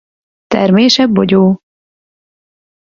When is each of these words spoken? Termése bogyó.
Termése 0.47 1.07
bogyó. 1.07 1.61